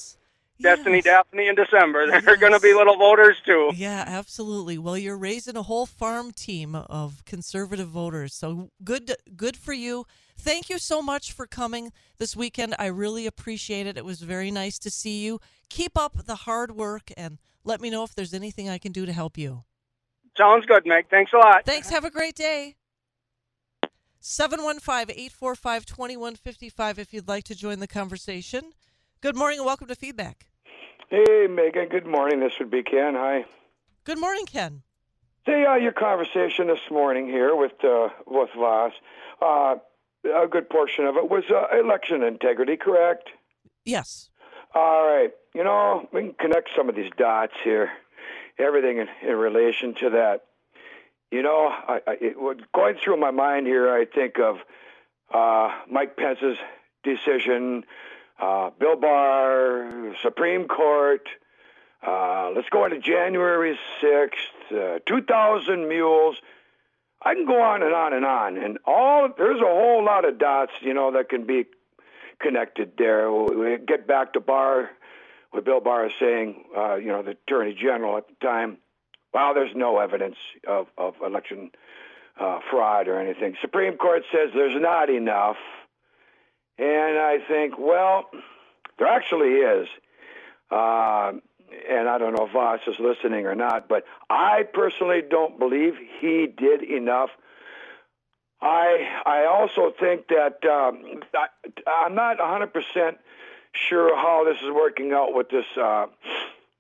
Yes. 0.57 0.77
Destiny, 0.77 1.01
Daphne, 1.01 1.49
and 1.49 1.57
December. 1.57 2.07
They're 2.11 2.23
yes. 2.23 2.41
going 2.41 2.53
to 2.53 2.61
be 2.61 2.75
little 2.75 2.97
voters 2.97 3.37
too. 3.45 3.73
Yeah, 3.75 4.05
absolutely. 4.07 4.79
Well, 4.79 4.97
you're 4.97 5.19
raising 5.19 5.57
a 5.57 5.63
whole 5.63 5.87
farm 5.87 6.31
team 6.31 6.77
of 6.77 7.25
conservative 7.25 7.89
voters. 7.89 8.35
So 8.35 8.71
good, 8.85 9.17
good 9.37 9.57
for 9.57 9.73
you. 9.73 10.05
Thank 10.39 10.71
you 10.71 10.79
so 10.79 11.03
much 11.03 11.33
for 11.33 11.47
coming 11.47 11.93
this 12.19 12.37
weekend. 12.37 12.77
I 12.79 12.87
really 12.87 13.27
appreciate 13.27 13.87
it. 13.89 13.97
It 13.97 14.05
was 14.05 14.21
very 14.21 14.53
nice 14.53 14.79
to 14.81 14.91
see 14.91 15.25
you. 15.25 15.41
Keep 15.71 15.99
up 15.99 16.25
the 16.25 16.37
hard 16.37 16.77
work 16.77 17.11
and 17.17 17.39
let 17.65 17.81
me 17.81 17.91
know 17.91 18.05
if 18.05 18.15
there's 18.15 18.35
anything 18.35 18.69
I 18.69 18.79
can 18.79 18.93
do 18.93 19.07
to 19.07 19.13
help 19.13 19.37
you. 19.37 19.65
Sounds 20.39 20.67
good, 20.67 20.87
Meg. 20.87 21.07
Thanks 21.11 21.33
a 21.33 21.39
lot. 21.39 21.65
Thanks. 21.65 21.91
Have 21.91 22.05
a 22.05 22.11
great 22.11 22.37
day. 22.37 22.77
715 24.27 25.15
845 25.15 25.85
2155 25.85 26.99
if 26.99 27.13
you'd 27.13 27.29
like 27.29 27.45
to 27.45 27.55
join 27.55 27.79
the 27.81 27.87
conversation. 27.87 28.73
Good 29.21 29.37
morning 29.37 29.59
and 29.59 29.67
welcome 29.67 29.87
to 29.89 29.95
Feedback. 29.95 30.47
Hey, 31.11 31.47
Megan. 31.47 31.91
Good 31.91 32.07
morning. 32.07 32.41
This 32.41 32.55
would 32.59 32.71
be 32.71 32.83
Ken. 32.83 33.13
Hi. 33.17 33.45
Good 34.05 34.19
morning, 34.19 34.47
Ken. 34.47 34.81
Say, 35.45 35.67
uh, 35.67 35.75
your 35.75 35.93
conversation 35.93 36.69
this 36.69 36.91
morning 36.91 37.27
here 37.27 37.55
with 37.55 37.73
uh, 37.85 38.09
with 38.27 38.49
Vos, 38.57 38.93
uh, 39.43 39.77
a 40.25 40.49
good 40.49 40.71
portion 40.71 41.05
of 41.05 41.17
it 41.17 41.29
was 41.29 41.45
uh, 41.51 41.79
election 41.79 42.23
integrity, 42.23 42.79
correct? 42.79 43.29
Yes. 43.85 44.31
All 44.75 45.05
right. 45.05 45.33
You 45.55 45.65
know, 45.65 46.09
we 46.15 46.23
can 46.23 46.33
connect 46.33 46.71
some 46.75 46.89
of 46.89 46.97
these 46.97 47.11
dots 47.19 47.53
here 47.63 47.91
everything 48.59 48.99
in, 48.99 49.09
in 49.29 49.37
relation 49.37 49.95
to 49.95 50.11
that. 50.11 50.45
You 51.35 51.43
know, 51.43 51.67
I, 51.67 52.01
I, 52.07 52.17
it, 52.21 52.73
going 52.73 52.95
through 53.03 53.17
my 53.17 53.33
mind 53.33 53.67
here, 53.67 53.93
I 53.93 54.05
think 54.05 54.39
of 54.39 54.59
uh, 55.35 55.69
Mike 55.91 56.17
Pence's 56.17 56.57
decision, 57.03 57.83
uh, 58.41 58.71
Bill 58.79 58.95
Barr, 58.95 60.15
Supreme 60.23 60.69
Court. 60.69 61.29
Uh, 62.07 62.53
let's 62.55 62.69
go 62.69 62.85
into 62.85 63.01
January 63.01 63.77
6th, 64.01 64.97
uh, 64.97 64.99
2,000 65.07 65.89
mules. 65.89 66.37
I 67.21 67.35
can 67.35 67.47
go 67.47 67.61
on 67.61 67.83
and 67.83 67.93
on 67.93 68.13
and 68.13 68.25
on. 68.25 68.57
And 68.57 68.79
all 68.87 69.29
there's 69.37 69.61
a 69.61 69.65
whole 69.65 70.05
lot 70.05 70.25
of 70.25 70.39
dots, 70.39 70.71
you 70.83 70.95
know, 70.95 71.11
that 71.15 71.31
can 71.31 71.47
be 71.47 71.65
connected 72.39 72.93
there. 72.97 73.33
We 73.33 73.79
get 73.85 74.07
back 74.07 74.35
to 74.35 74.41
Barr 74.41 74.89
what 75.55 75.65
Bill 75.65 75.81
Barr 75.81 76.07
is 76.07 76.13
saying, 76.21 76.65
uh, 76.77 76.95
you 76.97 77.09
know, 77.09 77.23
the 77.23 77.31
Attorney 77.31 77.75
General 77.75 78.19
at 78.19 78.27
the 78.29 78.35
time, 78.45 78.79
well, 79.35 79.53
there's 79.53 79.75
no 79.75 79.99
evidence 79.99 80.37
of, 80.67 80.87
of 80.97 81.15
election 81.25 81.73
uh, 82.41 82.61
fraud 82.71 83.09
or 83.09 83.19
anything. 83.19 83.57
Supreme 83.61 83.97
Court 83.97 84.23
says 84.33 84.51
there's 84.55 84.81
not 84.81 85.11
enough, 85.11 85.57
and 86.79 87.19
I 87.19 87.39
think, 87.47 87.75
well, 87.79 88.31
there 88.99 89.09
actually 89.09 89.55
is. 89.55 89.89
Uh, 90.71 91.33
and 91.91 92.09
I 92.09 92.19
don't 92.19 92.35
know 92.35 92.47
if 92.47 92.53
Vos 92.53 92.81
is 92.87 93.01
listening 93.01 93.47
or 93.47 93.55
not, 93.55 93.89
but 93.89 94.05
I 94.31 94.63
personally 94.73 95.23
don't 95.29 95.59
believe 95.59 95.95
he 96.21 96.47
did 96.47 96.83
enough. 96.83 97.31
I 98.61 99.09
I 99.27 99.47
also 99.47 99.93
think 99.99 100.29
that 100.29 100.65
um, 100.65 101.23
I, 101.35 101.47
I'm 101.87 102.15
not 102.15 102.39
100 102.39 102.73
percent 102.73 103.19
sure 103.73 104.17
how 104.17 104.45
this 104.45 104.63
is 104.63 104.71
working 104.71 105.13
out 105.13 105.35
with 105.35 105.49
this. 105.49 105.67
Uh, 105.77 106.07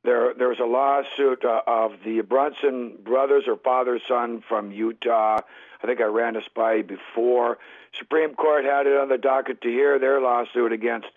there 0.04 0.34
there 0.34 0.48
was 0.48 0.60
a 0.60 0.64
lawsuit 0.64 1.44
uh, 1.44 1.62
of 1.66 1.92
the 2.04 2.20
Brunson 2.20 2.98
brothers 3.02 3.44
or 3.46 3.56
father 3.56 3.98
son 4.06 4.42
from 4.46 4.70
Utah. 4.70 5.40
I 5.82 5.86
think 5.86 6.00
I 6.00 6.04
ran 6.04 6.34
this 6.34 6.48
by 6.54 6.82
before. 6.82 7.58
Supreme 7.98 8.34
Court 8.34 8.64
had 8.64 8.86
it 8.86 8.96
on 8.96 9.08
the 9.08 9.18
docket 9.18 9.62
to 9.62 9.68
hear 9.68 9.98
their 9.98 10.20
lawsuit 10.20 10.72
against 10.72 11.08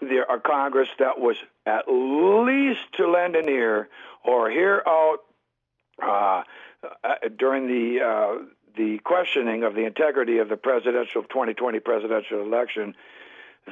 the 0.00 0.24
a 0.30 0.38
Congress 0.38 0.88
that 0.98 1.18
was 1.18 1.36
at 1.64 1.84
least 1.88 2.80
to 2.96 3.10
lend 3.10 3.36
an 3.36 3.48
ear 3.48 3.88
or 4.24 4.50
hear 4.50 4.82
out 4.86 5.18
uh, 6.02 6.42
uh, 7.04 7.14
during 7.36 7.66
the 7.66 8.02
uh, 8.02 8.44
the 8.76 8.98
questioning 8.98 9.64
of 9.64 9.74
the 9.74 9.84
integrity 9.84 10.38
of 10.38 10.48
the 10.48 10.56
presidential 10.56 11.22
2020 11.22 11.80
presidential 11.80 12.40
election 12.40 12.94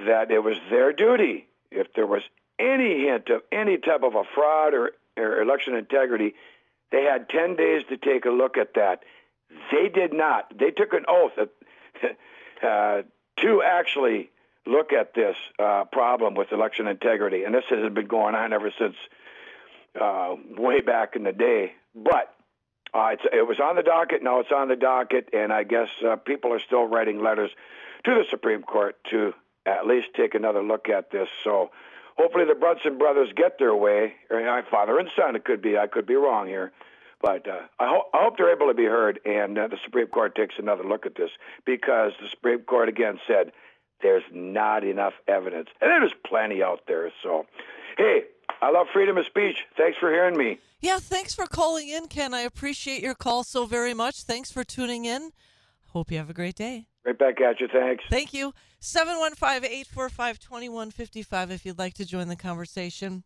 that 0.07 0.31
it 0.31 0.43
was 0.43 0.57
their 0.71 0.93
duty 0.93 1.47
if 1.71 1.93
there 1.95 2.07
was 2.07 2.23
any 2.61 3.07
hint 3.07 3.29
of 3.31 3.43
any 3.51 3.79
type 3.79 4.03
of 4.03 4.15
a 4.15 4.25
fraud 4.35 4.75
or, 4.75 4.93
or 5.17 5.41
election 5.41 5.75
integrity 5.75 6.35
they 6.93 7.03
had 7.05 7.29
10 7.29 7.57
days 7.57 7.83
to 7.89 7.97
take 7.97 8.25
a 8.25 8.31
look 8.31 8.57
at 8.57 8.75
that 8.75 9.03
they 9.73 9.89
did 9.89 10.13
not 10.13 10.53
they 10.57 10.71
took 10.71 10.93
an 10.93 11.05
oath 11.09 11.33
uh, 12.63 13.03
to 13.39 13.63
actually 13.63 14.31
look 14.67 14.93
at 14.93 15.15
this 15.15 15.37
uh, 15.59 15.85
problem 15.85 16.35
with 16.35 16.53
election 16.53 16.87
integrity, 16.87 17.45
and 17.45 17.55
this 17.55 17.65
has 17.71 17.93
been 17.93 18.07
going 18.07 18.35
on 18.35 18.53
ever 18.53 18.73
since 18.79 18.97
uh, 20.01 20.35
way 20.57 20.81
back 20.81 21.17
in 21.17 21.25
the 21.25 21.33
day. 21.33 21.73
But 21.95 22.35
uh, 22.93 23.17
it 23.33 23.47
was 23.47 23.59
on 23.61 23.77
the 23.77 23.83
docket. 23.83 24.23
Now 24.23 24.41
it's 24.41 24.53
on 24.53 24.69
the 24.69 24.77
docket, 24.77 25.31
and 25.33 25.53
I 25.53 25.65
guess 25.65 25.89
uh, 26.07 26.17
people 26.17 26.53
are 26.53 26.61
still 26.61 26.85
writing 26.85 27.23
letters 27.23 27.51
to 28.05 28.15
the 28.15 28.25
Supreme 28.31 28.63
Court 28.63 28.97
to 29.11 29.35
at 29.67 29.87
least 29.87 30.09
take 30.15 30.35
another 30.35 30.63
look 30.63 30.89
at 30.89 31.11
this. 31.11 31.29
So 31.45 31.71
hopefully 32.21 32.45
the 32.45 32.55
Brunson 32.55 32.99
brothers 32.99 33.31
get 33.35 33.59
their 33.59 33.75
way. 33.75 34.15
Or, 34.31 34.63
father 34.71 34.99
and 34.99 35.09
son, 35.17 35.37
it 35.37 35.45
could 35.45 35.63
be. 35.63 35.79
I 35.79 35.87
could 35.87 36.07
be 36.07 36.15
wrong 36.15 36.47
here. 36.47 36.73
But 37.23 37.47
uh, 37.49 37.61
I, 37.79 37.89
ho- 37.89 38.09
I 38.15 38.23
hope 38.23 38.39
they're 38.39 38.55
able 38.55 38.69
to 38.69 38.75
be 38.75 38.87
heard, 38.87 39.21
and 39.27 39.59
uh, 39.59 39.69
the 39.69 39.77
Supreme 39.85 40.07
Court 40.07 40.35
takes 40.35 40.55
another 40.59 40.85
look 40.85 41.05
at 41.05 41.17
this 41.17 41.31
because 41.67 42.13
the 42.21 42.29
Supreme 42.29 42.61
Court 42.61 42.89
again 42.89 43.19
said 43.27 43.53
there's 44.03 44.23
not 44.33 44.85
enough 44.85 45.13
evidence. 45.29 45.69
And 45.81 45.91
there's 45.91 46.15
plenty 46.27 46.63
out 46.63 46.81
there. 46.89 47.13
So, 47.23 47.47
hey, 47.99 48.23
I 48.63 48.71
love 48.71 48.87
freedom 48.93 49.19
of 49.19 49.27
speech. 49.27 49.67
Thanks 49.77 49.99
for 49.99 50.11
hearing 50.11 50.37
me. 50.37 50.59
Yeah, 50.81 50.99
thanks 50.99 51.35
for 51.35 51.47
calling 51.47 51.89
in, 51.89 52.09
Ken. 52.09 52.33
I 52.33 52.41
appreciate 52.41 53.03
your 53.03 53.15
call 53.15 53.45
so 53.45 53.67
very 53.67 53.93
much. 53.93 54.23
Thanks 54.23 54.51
for 54.51 54.65
tuning 54.65 55.05
in. 55.05 55.33
Hope 55.89 56.11
you 56.11 56.17
have 56.17 56.31
a 56.31 56.35
great 56.35 56.55
day. 56.55 56.90
Right 57.05 57.19
back 57.19 57.41
at 57.41 57.61
you. 57.61 57.69
Thanks. 57.73 58.05
Thank 58.11 58.35
you. 58.35 58.53
715 58.81 59.65
845 59.65 60.39
2155 60.39 61.51
if 61.51 61.67
you'd 61.67 61.79
like 61.79 61.95
to 61.95 62.05
join 62.05 62.29
the 62.29 62.37
conversation. 62.37 63.25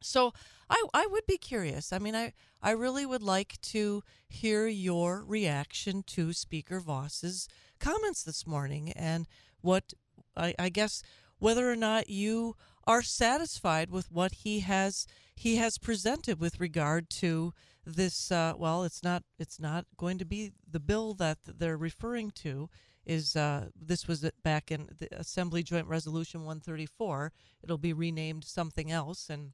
So 0.00 0.32
I, 0.68 0.84
I 0.94 1.06
would 1.06 1.26
be 1.26 1.38
curious. 1.38 1.92
I 1.92 1.98
mean, 1.98 2.14
I, 2.14 2.32
I 2.62 2.72
really 2.72 3.06
would 3.06 3.22
like 3.22 3.60
to 3.62 4.02
hear 4.28 4.66
your 4.66 5.24
reaction 5.24 6.02
to 6.08 6.32
Speaker 6.32 6.80
Vos's 6.80 7.48
comments 7.78 8.22
this 8.22 8.46
morning 8.46 8.92
and 8.92 9.26
what 9.60 9.92
I, 10.36 10.54
I 10.58 10.68
guess 10.68 11.02
whether 11.38 11.70
or 11.70 11.76
not 11.76 12.08
you 12.08 12.56
are 12.86 13.02
satisfied 13.02 13.90
with 13.90 14.10
what 14.10 14.32
he 14.32 14.60
has 14.60 15.06
he 15.34 15.56
has 15.56 15.78
presented 15.78 16.38
with 16.38 16.60
regard 16.60 17.10
to 17.10 17.52
this 17.84 18.30
uh, 18.30 18.54
well 18.56 18.84
it's 18.84 19.02
not 19.02 19.24
it's 19.38 19.58
not 19.58 19.86
going 19.96 20.18
to 20.18 20.24
be 20.24 20.52
the 20.70 20.80
bill 20.80 21.14
that 21.14 21.38
they're 21.44 21.76
referring 21.76 22.30
to 22.30 22.70
is 23.04 23.36
uh, 23.36 23.66
this 23.74 24.06
was 24.06 24.28
back 24.42 24.70
in 24.70 24.88
the 24.98 25.08
assembly 25.16 25.62
joint 25.62 25.86
resolution 25.86 26.40
134 26.40 27.32
it'll 27.62 27.78
be 27.78 27.92
renamed 27.92 28.44
something 28.44 28.90
else 28.90 29.28
and 29.28 29.52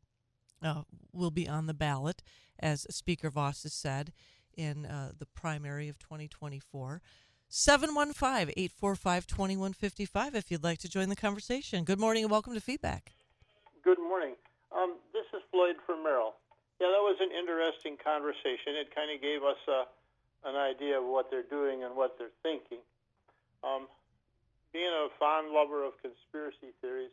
uh, 0.63 0.83
will 1.13 1.31
be 1.31 1.49
on 1.49 1.67
the 1.67 1.75
ballot 1.75 2.23
as 2.59 2.87
speaker 2.91 3.31
Vos 3.31 3.63
has 3.63 3.73
said 3.73 4.13
in 4.57 4.85
uh, 4.87 5.13
the 5.19 5.27
primary 5.27 5.89
of 5.89 5.99
2024 5.99 7.01
715 7.49 8.53
845 8.57 9.27
2155 9.27 10.35
if 10.35 10.51
you'd 10.51 10.65
like 10.65 10.79
to 10.79 10.89
join 10.89 11.09
the 11.09 11.17
conversation. 11.17 11.85
Good 11.85 11.99
morning 11.99 12.25
and 12.25 12.31
welcome 12.31 12.53
to 12.53 12.61
Feedback. 12.61 13.13
Good 13.83 13.99
morning. 13.99 14.35
Um, 14.69 14.97
this 15.15 15.25
is 15.33 15.41
Floyd 15.51 15.77
from 15.87 16.05
Merrill. 16.05 16.35
Yeah, 16.79 16.93
that 16.93 17.01
was 17.01 17.17
an 17.21 17.33
interesting 17.33 17.97
conversation. 17.97 18.77
It 18.77 18.95
kind 18.95 19.09
of 19.09 19.23
gave 19.23 19.43
us 19.43 19.57
uh, 19.67 19.89
an 20.45 20.57
idea 20.57 21.01
of 21.01 21.05
what 21.05 21.31
they're 21.31 21.49
doing 21.49 21.85
and 21.85 21.97
what 21.97 22.19
they're 22.19 22.37
thinking. 22.43 22.78
Fond 25.29 25.53
lover 25.53 25.85
of 25.85 25.93
conspiracy 26.01 26.73
theories 26.81 27.13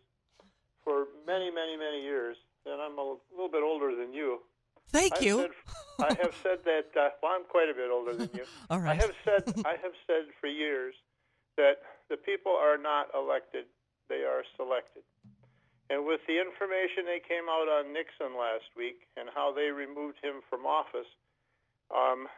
for 0.88 1.12
many, 1.28 1.52
many, 1.52 1.76
many 1.76 2.00
years, 2.00 2.40
and 2.64 2.80
I'm 2.80 2.96
a 2.96 3.20
little 3.36 3.52
bit 3.52 3.60
older 3.60 3.92
than 3.92 4.14
you, 4.14 4.40
Thank 4.88 5.18
I've 5.18 5.22
you. 5.22 5.36
Said, 5.44 5.52
I 6.00 6.14
have 6.24 6.36
said 6.40 6.60
that. 6.64 6.96
Uh, 6.96 7.10
well, 7.20 7.36
I'm 7.36 7.44
quite 7.44 7.68
a 7.68 7.76
bit 7.76 7.92
older 7.92 8.16
than 8.16 8.30
you. 8.34 8.46
All 8.70 8.80
right. 8.80 8.96
I 8.96 9.04
have 9.04 9.12
said. 9.28 9.44
I 9.68 9.76
have 9.84 9.92
said 10.08 10.32
for 10.40 10.48
years 10.48 10.96
that 11.58 11.84
the 12.08 12.16
people 12.16 12.54
are 12.56 12.78
not 12.78 13.08
elected; 13.12 13.66
they 14.08 14.24
are 14.24 14.48
selected. 14.56 15.04
And 15.90 16.08
with 16.08 16.22
the 16.24 16.40
information 16.40 17.12
that 17.12 17.28
came 17.28 17.52
out 17.52 17.68
on 17.68 17.92
Nixon 17.92 18.40
last 18.40 18.72
week 18.80 19.04
and 19.18 19.28
how 19.36 19.52
they 19.52 19.76
removed 19.76 20.24
him 20.24 20.40
from 20.50 20.64
office, 20.66 21.12
um, 21.92 22.32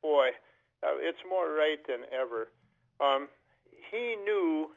boy, 0.00 0.32
uh, 0.80 0.96
it's 0.96 1.20
more 1.28 1.52
right 1.52 1.84
than 1.84 2.08
ever. 2.08 2.48
Um, 3.04 3.28
he 3.92 4.16
knew, 4.24 4.72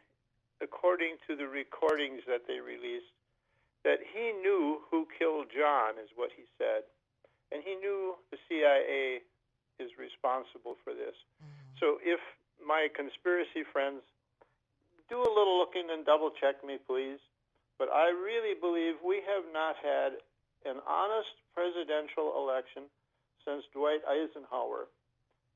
according 0.61 1.15
to 1.25 1.35
the 1.35 1.47
recordings 1.47 2.21
that 2.27 2.43
they 2.47 2.59
released, 2.59 3.15
that 3.87 4.03
he 4.03 4.35
knew 4.43 4.83
who 4.91 5.07
killed 5.17 5.47
John, 5.55 5.95
is 5.95 6.11
what 6.15 6.35
he 6.35 6.43
said. 6.59 6.83
And 7.51 7.63
he 7.63 7.79
knew 7.79 8.19
the 8.29 8.37
CIA 8.49 9.23
is 9.79 9.95
responsible 9.95 10.75
for 10.83 10.91
this. 10.91 11.15
Mm-hmm. 11.39 11.79
So 11.79 11.97
if 12.03 12.19
my 12.59 12.91
conspiracy 12.91 13.63
friends 13.71 14.03
do 15.09 15.21
a 15.21 15.31
little 15.31 15.57
looking 15.57 15.87
and 15.91 16.05
double 16.05 16.31
check 16.35 16.65
me, 16.65 16.77
please. 16.81 17.21
But 17.77 17.89
I 17.91 18.09
really 18.09 18.55
believe 18.57 18.95
we 19.05 19.21
have 19.27 19.45
not 19.53 19.75
had 19.79 20.19
an 20.65 20.81
honest 20.87 21.35
presidential 21.53 22.33
election 22.41 22.89
since 23.45 23.63
Dwight 23.71 24.01
Eisenhower. 24.07 24.89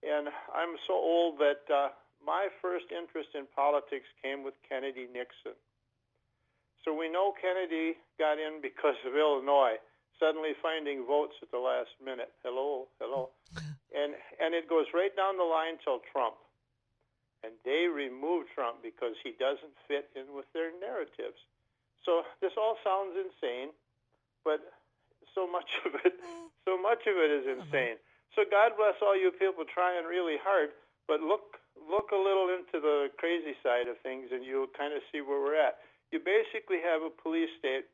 And 0.03 0.29
I'm 0.53 0.77
so 0.85 0.93
old 0.93 1.39
that 1.39 1.65
uh, 1.67 1.89
my 2.25 2.47
first 2.61 2.85
interest 2.91 3.29
in 3.35 3.45
politics 3.55 4.07
came 4.21 4.43
with 4.43 4.53
Kennedy 4.67 5.07
Nixon. 5.11 5.57
So 6.85 6.95
we 6.95 7.09
know 7.09 7.33
Kennedy 7.35 7.99
got 8.17 8.39
in 8.39 8.61
because 8.61 8.95
of 9.05 9.15
Illinois, 9.15 9.75
suddenly 10.19 10.55
finding 10.61 11.05
votes 11.05 11.35
at 11.41 11.51
the 11.51 11.59
last 11.59 11.91
minute. 12.03 12.31
Hello, 12.43 12.87
hello. 12.99 13.29
and 13.95 14.15
and 14.39 14.55
it 14.55 14.69
goes 14.69 14.85
right 14.93 15.15
down 15.15 15.37
the 15.37 15.47
line 15.47 15.75
till 15.83 15.99
Trump. 16.11 16.35
And 17.43 17.55
they 17.63 17.87
removed 17.87 18.51
Trump 18.51 18.83
because 18.83 19.15
he 19.23 19.31
doesn't 19.39 19.71
fit 19.87 20.11
in 20.15 20.35
with 20.35 20.47
their 20.51 20.75
narratives. 20.75 21.39
So 22.03 22.27
this 22.43 22.51
all 22.59 22.75
sounds 22.83 23.15
insane, 23.15 23.71
but 24.43 24.59
so 25.35 25.47
much 25.47 25.71
of 25.85 25.95
it 26.03 26.19
so 26.69 26.77
much 26.77 27.01
of 27.07 27.15
it 27.17 27.31
is 27.31 27.45
uh-huh. 27.47 27.65
insane. 27.65 27.97
So 28.35 28.45
God 28.45 28.77
bless 28.77 28.95
all 29.01 29.17
you 29.17 29.31
people 29.31 29.65
trying 29.65 30.05
really 30.05 30.37
hard, 30.37 30.69
but 31.07 31.21
look 31.21 31.57
look 31.87 32.11
a 32.11 32.19
little 32.19 32.51
into 32.51 32.81
the 32.81 33.07
crazy 33.17 33.55
side 33.63 33.87
of 33.87 33.95
things 34.01 34.27
and 34.31 34.43
you'll 34.43 34.71
kind 34.75 34.93
of 34.93 35.01
see 35.11 35.21
where 35.21 35.39
we're 35.39 35.55
at 35.55 35.79
you 36.11 36.19
basically 36.19 36.81
have 36.81 37.01
a 37.01 37.09
police 37.09 37.49
state 37.59 37.85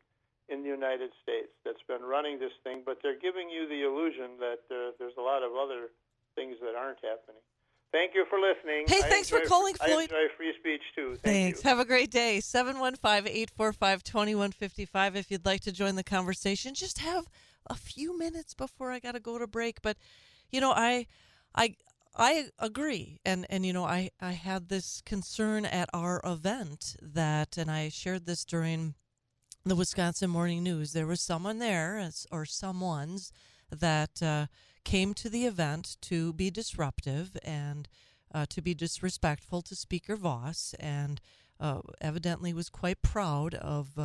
in 0.47 0.63
the 0.63 0.69
United 0.69 1.11
States 1.23 1.49
that's 1.65 1.81
been 1.87 2.03
running 2.03 2.39
this 2.39 2.53
thing, 2.63 2.83
but 2.85 2.99
they're 3.01 3.19
giving 3.19 3.49
you 3.49 3.67
the 3.67 3.81
illusion 3.83 4.37
that 4.39 4.59
uh, 4.71 4.91
there's 4.99 5.17
a 5.17 5.21
lot 5.21 5.41
of 5.43 5.55
other 5.55 5.89
things 6.35 6.55
that 6.61 6.75
aren't 6.75 6.99
happening. 7.03 7.41
Thank 7.91 8.13
you 8.13 8.25
for 8.29 8.39
listening. 8.39 8.85
Hey, 8.87 9.01
thanks 9.09 9.29
for 9.29 9.41
calling, 9.41 9.73
Floyd. 9.75 10.11
I 10.11 10.13
enjoy 10.19 10.27
free 10.35 10.53
speech 10.59 10.81
too. 10.95 11.17
Thank 11.23 11.23
thanks. 11.23 11.63
You. 11.63 11.69
Have 11.69 11.79
a 11.79 11.85
great 11.85 12.11
day. 12.11 12.39
715-845-2155 12.41 15.15
if 15.15 15.31
you'd 15.31 15.45
like 15.45 15.61
to 15.61 15.71
join 15.71 15.95
the 15.95 16.03
conversation. 16.03 16.73
Just 16.73 16.97
have 16.99 17.29
a 17.67 17.75
few 17.75 18.17
minutes 18.17 18.53
before 18.53 18.91
I 18.91 18.99
got 18.99 19.13
to 19.13 19.21
go 19.21 19.39
to 19.39 19.47
break, 19.47 19.81
but 19.81 19.95
you 20.51 20.59
know, 20.61 20.71
I 20.71 21.07
I 21.55 21.75
I 22.17 22.49
agree, 22.59 23.19
and 23.25 23.45
and 23.49 23.65
you 23.65 23.73
know 23.73 23.83
I 23.83 24.11
I 24.21 24.31
had 24.31 24.69
this 24.69 25.01
concern 25.05 25.65
at 25.65 25.89
our 25.93 26.21
event 26.23 26.95
that, 27.01 27.57
and 27.57 27.69
I 27.69 27.89
shared 27.89 28.25
this 28.25 28.45
during 28.45 28.95
the 29.65 29.75
Wisconsin 29.75 30.29
Morning 30.29 30.63
News. 30.63 30.93
There 30.93 31.07
was 31.07 31.19
someone 31.19 31.59
there, 31.59 32.09
or 32.31 32.45
someone's 32.45 33.33
that 33.69 34.23
uh, 34.23 34.45
came 34.85 35.13
to 35.15 35.29
the 35.29 35.45
event 35.45 35.97
to 36.03 36.31
be 36.33 36.49
disruptive 36.49 37.35
and 37.43 37.89
uh, 38.33 38.45
to 38.49 38.61
be 38.61 38.73
disrespectful 38.73 39.61
to 39.63 39.75
Speaker 39.75 40.15
Vos, 40.15 40.73
and 40.79 41.19
uh, 41.59 41.81
evidently 41.99 42.53
was 42.53 42.69
quite 42.69 43.01
proud 43.01 43.55
of 43.55 43.97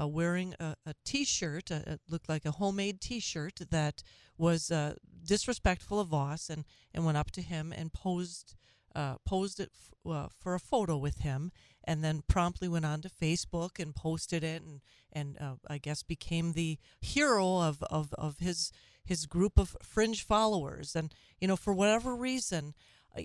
uh, 0.00 0.06
wearing 0.06 0.54
a 0.58 0.76
a 0.86 0.94
T-shirt. 1.04 1.70
It 1.70 2.00
looked 2.08 2.28
like 2.28 2.44
a 2.44 2.52
homemade 2.52 3.00
T-shirt 3.00 3.60
that 3.70 4.02
was 4.38 4.70
uh, 4.70 4.94
disrespectful 5.24 6.00
of 6.00 6.08
Vos, 6.08 6.50
and 6.50 6.64
and 6.94 7.04
went 7.04 7.18
up 7.18 7.30
to 7.32 7.42
him 7.42 7.72
and 7.76 7.92
posed 7.92 8.54
uh, 8.94 9.16
posed 9.24 9.60
it 9.60 9.70
f- 9.74 10.10
uh, 10.10 10.28
for 10.38 10.54
a 10.54 10.60
photo 10.60 10.96
with 10.96 11.18
him, 11.18 11.52
and 11.84 12.02
then 12.04 12.22
promptly 12.28 12.68
went 12.68 12.84
on 12.84 13.00
to 13.02 13.08
Facebook 13.08 13.78
and 13.78 13.94
posted 13.94 14.44
it, 14.44 14.62
and 14.62 14.80
and 15.12 15.36
uh, 15.40 15.54
I 15.68 15.78
guess 15.78 16.02
became 16.02 16.52
the 16.52 16.78
hero 17.00 17.58
of, 17.58 17.82
of, 17.84 18.14
of 18.14 18.38
his 18.38 18.72
his 19.04 19.26
group 19.26 19.58
of 19.58 19.76
fringe 19.82 20.24
followers. 20.24 20.94
And 20.94 21.12
you 21.40 21.48
know, 21.48 21.56
for 21.56 21.72
whatever 21.72 22.14
reason, 22.14 22.74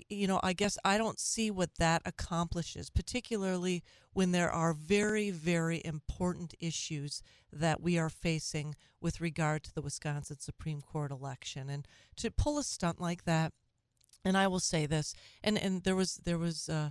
you 0.08 0.26
know, 0.26 0.40
I 0.42 0.52
guess 0.52 0.76
I 0.84 0.98
don't 0.98 1.18
see 1.18 1.50
what 1.50 1.76
that 1.78 2.02
accomplishes, 2.04 2.90
particularly 2.90 3.82
when 4.12 4.32
there 4.32 4.50
are 4.50 4.72
very, 4.74 5.30
very 5.30 5.80
important 5.84 6.54
issues 6.60 7.22
that 7.52 7.80
we 7.80 7.98
are 7.98 8.10
facing 8.10 8.74
with 9.00 9.20
regard 9.20 9.62
to 9.64 9.74
the 9.74 9.82
Wisconsin 9.82 10.38
Supreme 10.40 10.82
Court 10.82 11.10
election. 11.10 11.70
And 11.70 11.86
to 12.16 12.30
pull 12.30 12.58
a 12.58 12.64
stunt 12.64 13.00
like 13.00 13.24
that, 13.24 13.52
and 14.24 14.36
I 14.36 14.46
will 14.48 14.60
say 14.60 14.86
this, 14.86 15.14
and 15.42 15.56
and 15.56 15.84
there 15.84 15.96
was 15.96 16.16
there 16.24 16.38
was 16.38 16.68
uh, 16.68 16.90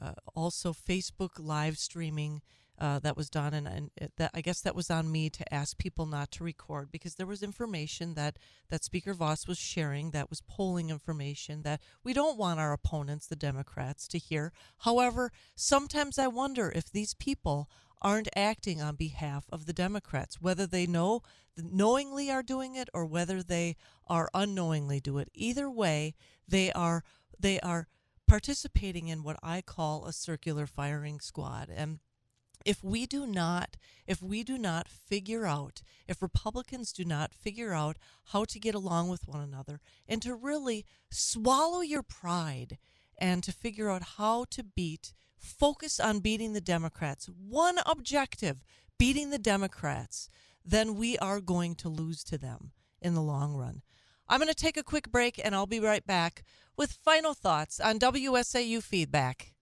uh, 0.00 0.12
also 0.34 0.72
Facebook 0.72 1.30
live 1.38 1.78
streaming 1.78 2.42
uh, 2.80 2.98
that 3.00 3.16
was 3.16 3.28
done, 3.28 3.52
and, 3.52 3.66
and 3.66 3.90
it, 3.96 4.12
that 4.16 4.30
I 4.32 4.40
guess 4.40 4.60
that 4.62 4.74
was 4.74 4.90
on 4.90 5.12
me 5.12 5.28
to 5.30 5.54
ask 5.54 5.76
people 5.76 6.06
not 6.06 6.30
to 6.32 6.44
record 6.44 6.90
because 6.90 7.16
there 7.16 7.26
was 7.26 7.42
information 7.42 8.14
that 8.14 8.38
that 8.70 8.84
Speaker 8.84 9.12
Vos 9.12 9.46
was 9.46 9.58
sharing 9.58 10.10
that 10.12 10.30
was 10.30 10.40
polling 10.40 10.90
information 10.90 11.62
that 11.62 11.80
we 12.02 12.12
don't 12.12 12.38
want 12.38 12.58
our 12.58 12.72
opponents, 12.72 13.26
the 13.26 13.36
Democrats, 13.36 14.08
to 14.08 14.18
hear. 14.18 14.52
However, 14.78 15.30
sometimes 15.54 16.18
I 16.18 16.26
wonder 16.28 16.72
if 16.74 16.90
these 16.90 17.14
people 17.14 17.68
aren't 18.02 18.28
acting 18.34 18.80
on 18.80 18.96
behalf 18.96 19.44
of 19.52 19.66
the 19.66 19.74
Democrats, 19.74 20.40
whether 20.40 20.66
they 20.66 20.86
know 20.86 21.22
knowingly 21.56 22.30
are 22.30 22.42
doing 22.42 22.74
it 22.74 22.88
or 22.94 23.04
whether 23.04 23.42
they 23.42 23.76
are 24.06 24.30
unknowingly 24.32 25.00
do 25.00 25.18
it. 25.18 25.28
Either 25.34 25.70
way, 25.70 26.14
they 26.48 26.72
are 26.72 27.04
they 27.38 27.60
are 27.60 27.88
participating 28.26 29.08
in 29.08 29.22
what 29.22 29.36
I 29.42 29.60
call 29.60 30.06
a 30.06 30.12
circular 30.12 30.66
firing 30.66 31.20
squad. 31.20 31.68
And 31.68 31.98
if 32.64 32.82
we 32.82 33.06
do 33.06 33.26
not 33.26 33.76
if 34.06 34.22
we 34.22 34.42
do 34.42 34.58
not 34.58 34.88
figure 34.88 35.46
out 35.46 35.82
if 36.06 36.22
republicans 36.22 36.92
do 36.92 37.04
not 37.04 37.34
figure 37.34 37.72
out 37.72 37.96
how 38.32 38.44
to 38.44 38.58
get 38.58 38.74
along 38.74 39.08
with 39.08 39.26
one 39.26 39.40
another 39.40 39.80
and 40.08 40.20
to 40.22 40.34
really 40.34 40.84
swallow 41.10 41.80
your 41.80 42.02
pride 42.02 42.78
and 43.18 43.42
to 43.42 43.52
figure 43.52 43.90
out 43.90 44.02
how 44.16 44.44
to 44.50 44.62
beat 44.62 45.12
focus 45.36 45.98
on 45.98 46.20
beating 46.20 46.52
the 46.52 46.60
democrats 46.60 47.28
one 47.28 47.78
objective 47.86 48.62
beating 48.98 49.30
the 49.30 49.38
democrats 49.38 50.28
then 50.64 50.94
we 50.94 51.16
are 51.18 51.40
going 51.40 51.74
to 51.74 51.88
lose 51.88 52.22
to 52.24 52.38
them 52.38 52.72
in 53.00 53.14
the 53.14 53.22
long 53.22 53.54
run. 53.54 53.82
I'm 54.28 54.38
going 54.38 54.48
to 54.48 54.54
take 54.54 54.76
a 54.76 54.84
quick 54.84 55.10
break 55.10 55.40
and 55.42 55.54
i'll 55.54 55.66
be 55.66 55.80
right 55.80 56.06
back 56.06 56.44
with 56.76 56.92
final 57.04 57.34
thoughts 57.34 57.80
on 57.80 57.98
wsau 57.98 58.82
feedback 58.82 59.54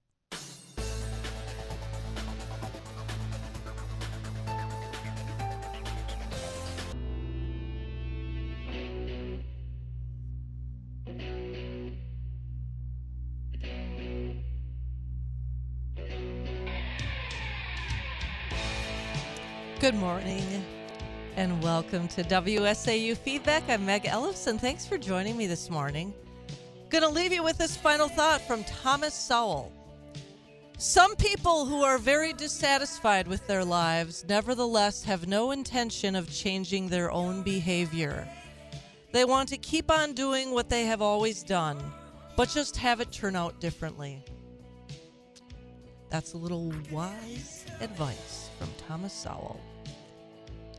Good 19.89 20.01
morning 20.01 20.45
and 21.37 21.63
welcome 21.63 22.09
to 22.09 22.23
WSAU 22.23 23.17
Feedback. 23.17 23.63
I'm 23.71 23.87
Meg 23.87 24.03
Ellefson. 24.03 24.61
Thanks 24.61 24.85
for 24.85 24.99
joining 24.99 25.35
me 25.35 25.47
this 25.47 25.71
morning. 25.71 26.13
Going 26.91 27.05
to 27.05 27.09
leave 27.09 27.33
you 27.33 27.43
with 27.43 27.57
this 27.57 27.75
final 27.75 28.07
thought 28.07 28.43
from 28.43 28.65
Thomas 28.65 29.15
Sowell. 29.15 29.73
Some 30.77 31.17
people 31.17 31.65
who 31.65 31.85
are 31.85 31.97
very 31.97 32.35
dissatisfied 32.35 33.27
with 33.27 33.47
their 33.47 33.65
lives 33.65 34.27
nevertheless 34.29 35.05
have 35.05 35.27
no 35.27 35.53
intention 35.53 36.15
of 36.15 36.31
changing 36.31 36.89
their 36.89 37.11
own 37.11 37.43
behavior. 37.43 38.29
They 39.13 39.25
want 39.25 39.49
to 39.49 39.57
keep 39.57 39.91
on 39.91 40.13
doing 40.13 40.53
what 40.53 40.69
they 40.69 40.85
have 40.85 41.01
always 41.01 41.43
done, 41.43 41.79
but 42.37 42.51
just 42.51 42.77
have 42.77 43.01
it 43.01 43.11
turn 43.11 43.35
out 43.35 43.59
differently. 43.59 44.23
That's 46.11 46.35
a 46.35 46.39
little 46.39 46.75
wise 46.91 47.65
advice 47.81 48.51
from 48.59 48.69
Thomas 48.87 49.15
Sowell. 49.15 49.59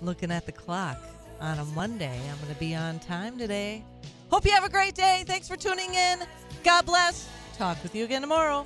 Looking 0.01 0.31
at 0.31 0.45
the 0.45 0.51
clock 0.51 0.97
on 1.41 1.59
a 1.59 1.65
Monday, 1.65 2.19
I'm 2.31 2.37
going 2.37 2.53
to 2.53 2.59
be 2.59 2.73
on 2.73 2.99
time 2.99 3.37
today. 3.37 3.83
Hope 4.31 4.45
you 4.45 4.51
have 4.51 4.63
a 4.63 4.69
great 4.69 4.95
day. 4.95 5.23
Thanks 5.27 5.47
for 5.47 5.57
tuning 5.57 5.93
in. 5.93 6.19
God 6.63 6.85
bless. 6.85 7.27
Talk 7.57 7.81
with 7.83 7.93
you 7.95 8.05
again 8.05 8.21
tomorrow. 8.21 8.65